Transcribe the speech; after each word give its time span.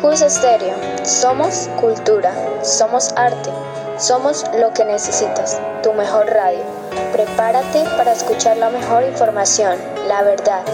Cus 0.00 0.22
Estéreo. 0.22 0.74
Somos 1.04 1.68
cultura. 1.78 2.32
Somos 2.64 3.12
arte. 3.16 3.50
Somos 3.98 4.46
lo 4.58 4.72
que 4.72 4.82
necesitas. 4.82 5.60
Tu 5.82 5.92
mejor 5.92 6.24
radio. 6.24 6.64
Prepárate 7.12 7.84
para 7.98 8.12
escuchar 8.12 8.56
la 8.56 8.70
mejor 8.70 9.04
información. 9.04 9.76
La 10.08 10.22
verdad. 10.22 10.64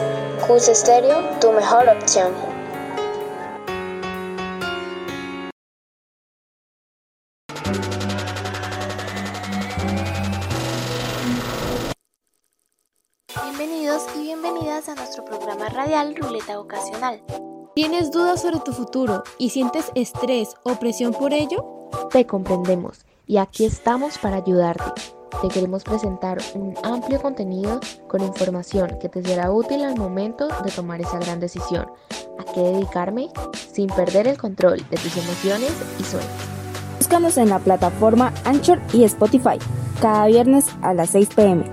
Cus 0.47 0.69
Estéreo, 0.69 1.29
tu 1.41 1.51
mejor 1.51 1.89
opción. 1.89 2.33
Bienvenidos 13.43 14.07
y 14.15 14.21
bienvenidas 14.21 14.89
a 14.89 14.95
nuestro 14.95 15.25
programa 15.25 15.69
radial 15.69 16.15
Ruleta 16.15 16.59
Vocacional. 16.59 17.21
¿Tienes 17.77 18.11
dudas 18.11 18.41
sobre 18.41 18.61
tu 18.61 18.73
futuro 18.73 19.23
y 19.37 19.51
sientes 19.51 19.93
estrés 19.95 20.55
o 20.63 20.77
presión 20.77 21.13
por 21.13 21.35
ello? 21.35 21.91
Te 22.11 22.27
comprendemos 22.27 23.05
y 23.27 23.37
aquí 23.37 23.67
estamos 23.67 24.17
para 24.17 24.37
ayudarte. 24.37 25.03
Te 25.43 25.49
queremos 25.49 25.85
presentar 25.85 26.39
un 26.55 26.75
amplio 26.83 27.21
contenido 27.21 27.81
con 28.09 28.23
información 28.23 28.97
que 28.99 29.11
te 29.11 29.23
será 29.23 29.53
útil 29.53 29.85
al 29.85 29.99
momento 29.99 30.49
de 30.65 30.71
tomar 30.71 31.03
esa 31.03 31.19
gran 31.19 31.39
decisión. 31.39 31.87
¿A 32.39 32.51
qué 32.51 32.63
dedicarme? 32.63 33.29
Sin 33.71 33.89
perder 33.89 34.27
el 34.27 34.39
control 34.39 34.79
de 34.89 34.97
tus 34.97 35.15
emociones 35.15 35.73
y 36.01 36.05
sueños. 36.05 36.31
Búscanos 36.97 37.37
en 37.37 37.51
la 37.51 37.59
plataforma 37.59 38.33
Anchor 38.47 38.81
y 38.95 39.05
Spotify 39.05 39.59
cada 40.01 40.29
viernes 40.29 40.65
a 40.81 40.95
las 40.95 41.11
6 41.11 41.29
pm. 41.37 41.65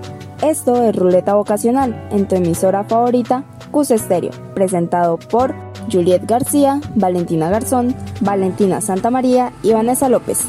Esto 0.42 0.82
es 0.82 0.94
Ruleta 0.94 1.32
Vocacional 1.32 2.08
en 2.10 2.28
tu 2.28 2.34
emisora 2.34 2.84
favorita, 2.84 3.44
Cus 3.70 3.90
Estéreo, 3.90 4.32
presentado 4.54 5.16
por 5.16 5.54
Juliet 5.90 6.22
García, 6.26 6.80
Valentina 6.94 7.50
Garzón, 7.50 7.94
Valentina 8.20 8.80
Santa 8.80 9.10
María 9.10 9.52
y 9.62 9.72
Vanessa 9.72 10.08
López. 10.08 10.46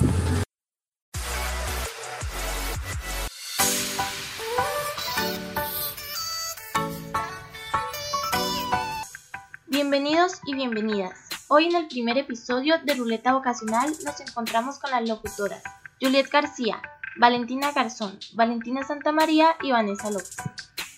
Bienvenidos 9.68 10.40
y 10.46 10.56
bienvenidas. 10.56 11.14
Hoy 11.48 11.66
en 11.66 11.76
el 11.76 11.88
primer 11.88 12.18
episodio 12.18 12.76
de 12.84 12.96
Ruleta 12.96 13.34
Vocacional 13.34 13.92
nos 14.04 14.20
encontramos 14.20 14.80
con 14.80 14.92
las 14.92 15.08
locutoras 15.08 15.62
Juliet 16.02 16.30
García, 16.31 16.81
Valentina 17.18 17.72
Garzón, 17.72 18.18
Valentina 18.34 18.84
Santa 18.84 19.12
María 19.12 19.56
y 19.62 19.72
Vanessa 19.72 20.09
López. 20.09 20.36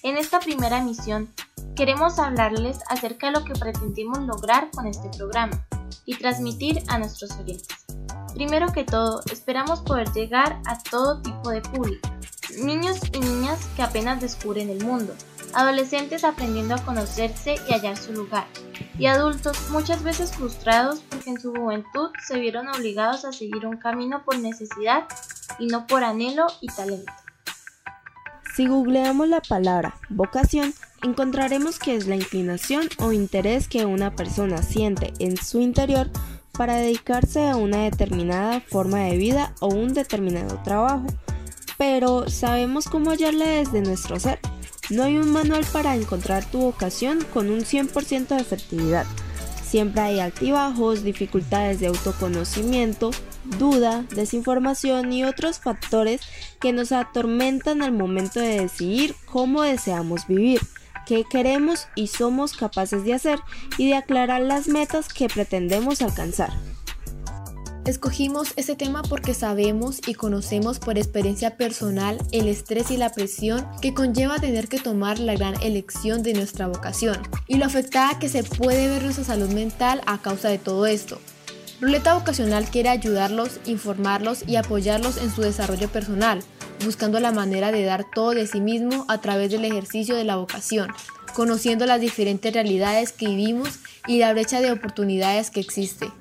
En 0.04 0.18
esta 0.18 0.40
primera 0.40 0.78
emisión 0.78 1.30
queremos 1.76 2.20
hablarles 2.20 2.80
acerca 2.90 3.28
de 3.28 3.40
lo 3.40 3.46
que 3.46 3.54
pretendimos 3.54 4.20
lograr 4.20 4.70
con 4.72 4.88
este 4.88 5.10
programa 5.18 5.66
y 6.06 6.16
transmitir 6.18 6.82
a 6.88 6.98
nuestros 6.98 7.32
oyentes. 7.38 7.86
Primero 8.34 8.72
que 8.72 8.84
todo, 8.84 9.22
esperamos 9.32 9.82
poder 9.82 10.12
llegar 10.12 10.60
a 10.66 10.78
todo 10.78 11.22
tipo 11.22 11.50
de 11.50 11.62
público, 11.62 12.10
niños 12.64 13.00
y 13.14 13.20
niñas 13.20 13.60
que 13.76 13.84
apenas 13.84 14.22
descubren 14.22 14.70
el 14.70 14.84
mundo, 14.84 15.14
adolescentes 15.54 16.24
aprendiendo 16.24 16.76
a 16.76 16.84
conocerse 16.84 17.56
y 17.68 17.74
hallar 17.74 17.98
su 17.98 18.14
lugar, 18.14 18.46
y 19.00 19.08
adultos 19.08 19.70
muchas 19.70 20.04
veces 20.04 20.34
frustrados 20.34 21.00
porque 21.10 21.30
en 21.30 21.40
su 21.40 21.54
juventud 21.54 22.12
se 22.26 22.40
vieron 22.40 22.68
obligados 22.68 23.26
a 23.26 23.32
seguir 23.32 23.66
un 23.66 23.78
camino 23.78 24.24
por 24.24 24.38
necesidad 24.40 25.06
y 25.60 25.68
no 25.68 25.88
por 25.88 26.04
anhelo 26.04 26.48
y 26.62 26.68
talento. 26.68 27.12
Si 28.56 28.68
googleamos 28.68 29.28
la 29.28 29.42
palabra 29.42 29.96
vocación, 30.10 30.74
encontraremos 31.04 31.80
que 31.80 31.96
es 31.96 32.08
la 32.08 32.16
inclinación 32.16 32.90
o 32.98 33.12
interés 33.12 33.68
que 33.68 33.86
una 33.86 34.16
persona 34.16 34.62
siente 34.62 35.14
en 35.20 35.38
su 35.38 35.62
interior 35.62 36.10
para 36.52 36.76
dedicarse 36.78 37.48
a 37.48 37.56
una 37.56 37.84
determinada 37.84 38.62
forma 38.62 39.00
de 39.00 39.18
vida 39.18 39.54
o 39.60 39.68
un 39.68 39.94
determinado 39.94 40.60
trabajo. 40.64 41.06
Pero 41.78 42.30
¿sabemos 42.30 42.88
cómo 42.88 43.12
hallarla 43.12 43.46
desde 43.46 43.82
nuestro 43.82 44.20
ser? 44.20 44.40
No 44.90 45.04
hay 45.04 45.18
un 45.18 45.30
manual 45.32 45.66
para 45.72 45.96
encontrar 45.96 46.46
tu 46.46 46.60
vocación 46.60 47.24
con 47.34 47.50
un 47.50 47.60
100% 47.60 48.28
de 48.28 48.38
efectividad. 48.38 49.06
Siempre 49.64 50.02
hay 50.02 50.20
altibajos, 50.22 51.04
dificultades 51.04 51.82
de 51.82 51.88
autoconocimiento, 51.88 53.12
duda, 53.60 54.06
desinformación 54.16 55.12
y 55.12 55.26
otros 55.26 55.60
factores 55.60 56.22
que 56.62 56.72
nos 56.72 56.94
atormentan 56.94 57.82
al 57.82 57.92
momento 57.92 58.40
de 58.40 58.62
decidir 58.62 59.14
cómo 59.26 59.62
deseamos 59.62 60.26
vivir, 60.26 60.62
qué 61.08 61.24
queremos 61.24 61.88
y 61.96 62.08
somos 62.08 62.54
capaces 62.54 63.04
de 63.06 63.14
hacer 63.14 63.40
y 63.78 63.88
de 63.88 63.96
aclarar 63.96 64.42
las 64.42 64.68
metas 64.68 65.08
que 65.08 65.28
pretendemos 65.28 66.02
alcanzar. 66.02 66.52
Escogimos 67.86 68.52
este 68.58 68.76
tema 68.76 69.02
porque 69.02 69.34
sabemos 69.34 70.02
y 70.06 70.14
conocemos 70.14 70.78
por 70.78 70.98
experiencia 70.98 71.56
personal 71.56 72.18
el 72.34 72.50
estrés 72.50 72.92
y 72.92 72.98
la 72.98 73.14
presión 73.14 73.66
que 73.82 73.94
conlleva 73.94 74.40
tener 74.40 74.68
que 74.68 74.80
tomar 74.80 75.20
la 75.20 75.36
gran 75.36 75.56
elección 75.64 76.22
de 76.22 76.34
nuestra 76.34 76.68
vocación 76.68 77.18
y 77.48 77.56
lo 77.56 77.66
afectada 77.66 78.20
que 78.20 78.28
se 78.28 78.44
puede 78.44 78.90
ver 78.90 79.04
nuestra 79.04 79.24
salud 79.24 79.50
mental 79.54 80.02
a 80.06 80.22
causa 80.22 80.50
de 80.50 80.58
todo 80.58 80.86
esto. 80.86 81.22
Ruleta 81.80 82.16
Vocacional 82.16 82.66
quiere 82.66 82.90
ayudarlos, 82.90 83.62
informarlos 83.66 84.44
y 84.46 84.58
apoyarlos 84.58 85.16
en 85.18 85.32
su 85.32 85.44
desarrollo 85.44 85.88
personal, 85.88 86.44
buscando 86.84 87.20
la 87.20 87.32
manera 87.32 87.72
de 87.72 87.84
dar 87.84 88.06
todo 88.14 88.32
de 88.32 88.48
sí 88.48 88.62
mismo 88.62 89.06
a 89.08 89.20
través 89.20 89.52
del 89.52 89.66
ejercicio 89.66 90.16
de 90.16 90.24
la 90.24 90.36
vocación, 90.36 90.90
conociendo 91.34 91.86
las 91.86 92.02
diferentes 92.02 92.54
realidades 92.54 93.12
que 93.12 93.28
vivimos 93.28 93.80
y 94.08 94.20
la 94.20 94.34
brecha 94.34 94.62
de 94.62 94.72
oportunidades 94.72 95.52
que 95.52 95.60
existe. 95.60 96.12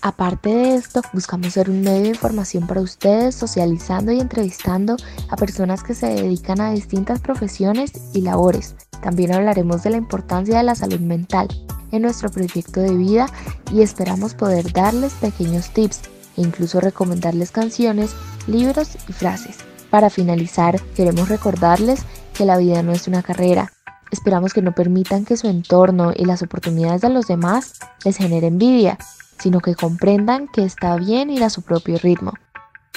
Aparte 0.00 0.48
de 0.50 0.74
esto, 0.74 1.00
buscamos 1.12 1.52
ser 1.52 1.70
un 1.70 1.80
medio 1.80 2.02
de 2.02 2.08
información 2.08 2.66
para 2.66 2.80
ustedes, 2.80 3.36
socializando 3.36 4.10
y 4.10 4.18
entrevistando 4.18 4.96
a 5.28 5.36
personas 5.36 5.84
que 5.84 5.94
se 5.94 6.08
dedican 6.08 6.60
a 6.60 6.72
distintas 6.72 7.20
profesiones 7.20 7.92
y 8.12 8.22
labores. 8.22 8.74
También 9.00 9.32
hablaremos 9.32 9.84
de 9.84 9.90
la 9.90 9.98
importancia 9.98 10.58
de 10.58 10.64
la 10.64 10.74
salud 10.74 10.98
mental 10.98 11.46
en 11.92 12.02
nuestro 12.02 12.30
proyecto 12.30 12.80
de 12.80 12.96
vida 12.96 13.26
y 13.70 13.82
esperamos 13.82 14.34
poder 14.34 14.72
darles 14.72 15.12
pequeños 15.14 15.70
tips 15.70 16.00
e 16.36 16.40
incluso 16.40 16.80
recomendarles 16.80 17.52
canciones, 17.52 18.10
libros 18.48 18.96
y 19.08 19.12
frases. 19.12 19.58
Para 19.92 20.10
finalizar, 20.10 20.80
queremos 20.96 21.28
recordarles 21.28 22.02
que 22.34 22.44
la 22.44 22.56
vida 22.56 22.82
no 22.82 22.90
es 22.90 23.06
una 23.06 23.22
carrera. 23.22 23.70
Esperamos 24.10 24.52
que 24.52 24.60
no 24.62 24.74
permitan 24.74 25.24
que 25.24 25.36
su 25.36 25.46
entorno 25.46 26.10
y 26.16 26.24
las 26.24 26.42
oportunidades 26.42 27.02
de 27.02 27.10
los 27.10 27.28
demás 27.28 27.74
les 28.04 28.16
genere 28.16 28.48
envidia 28.48 28.98
sino 29.42 29.60
que 29.60 29.74
comprendan 29.74 30.46
que 30.46 30.62
está 30.62 30.96
bien 30.96 31.28
ir 31.28 31.42
a 31.42 31.50
su 31.50 31.62
propio 31.62 31.98
ritmo. 31.98 32.32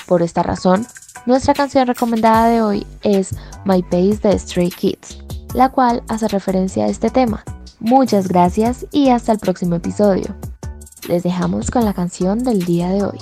Por 0.06 0.22
esta 0.22 0.44
razón, 0.44 0.86
nuestra 1.26 1.56
canción 1.56 1.88
recomendada 1.88 2.48
de 2.50 2.62
hoy 2.62 2.86
es 3.02 3.36
My 3.66 3.82
Pace 3.82 4.20
de 4.22 4.38
Stray 4.38 4.70
Kids, 4.70 5.18
la 5.56 5.70
cual 5.70 6.04
hace 6.08 6.28
referencia 6.28 6.86
a 6.86 6.88
este 6.88 7.10
tema. 7.10 7.44
Muchas 7.80 8.28
gracias 8.28 8.86
y 8.92 9.10
hasta 9.10 9.32
el 9.32 9.40
próximo 9.40 9.76
episodio. 9.76 10.36
Les 11.08 11.24
dejamos 11.24 11.72
con 11.72 11.84
la 11.84 11.94
canción 11.94 12.44
del 12.44 12.64
día 12.64 12.90
de 12.90 13.04
hoy. 13.04 13.18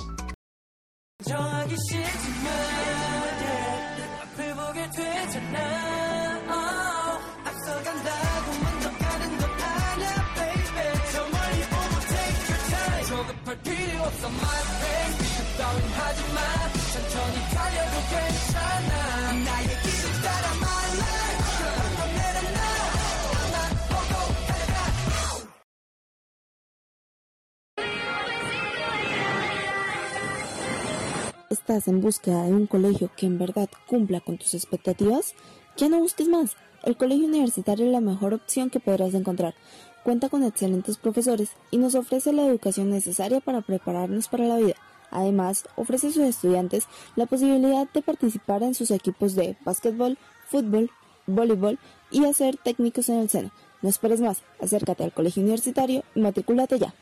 ¿Estás 31.54 31.86
en 31.86 32.00
búsqueda 32.00 32.42
de 32.42 32.52
un 32.52 32.66
colegio 32.66 33.12
que 33.16 33.26
en 33.26 33.38
verdad 33.38 33.68
cumpla 33.86 34.18
con 34.20 34.38
tus 34.38 34.54
expectativas? 34.54 35.36
Ya 35.76 35.88
no 35.88 36.00
busques 36.00 36.26
más. 36.26 36.56
El 36.82 36.96
colegio 36.96 37.28
universitario 37.28 37.86
es 37.86 37.92
la 37.92 38.00
mejor 38.00 38.34
opción 38.34 38.70
que 38.70 38.80
podrás 38.80 39.14
encontrar. 39.14 39.54
Cuenta 40.02 40.28
con 40.28 40.42
excelentes 40.42 40.96
profesores 40.96 41.50
y 41.70 41.76
nos 41.76 41.94
ofrece 41.94 42.32
la 42.32 42.44
educación 42.44 42.90
necesaria 42.90 43.38
para 43.38 43.60
prepararnos 43.60 44.26
para 44.26 44.48
la 44.48 44.56
vida. 44.56 44.74
Además, 45.12 45.64
ofrece 45.76 46.08
a 46.08 46.10
sus 46.10 46.24
estudiantes 46.24 46.88
la 47.14 47.26
posibilidad 47.26 47.86
de 47.88 48.02
participar 48.02 48.64
en 48.64 48.74
sus 48.74 48.90
equipos 48.90 49.36
de 49.36 49.56
básquetbol, 49.64 50.18
fútbol, 50.48 50.90
voleibol 51.28 51.78
y 52.10 52.24
hacer 52.24 52.56
técnicos 52.56 53.08
en 53.10 53.20
el 53.20 53.30
seno. 53.30 53.52
No 53.80 53.88
esperes 53.88 54.20
más, 54.20 54.42
acércate 54.60 55.04
al 55.04 55.12
colegio 55.12 55.40
universitario 55.40 56.02
y 56.16 56.20
matricúlate 56.20 56.80
ya. 56.80 56.94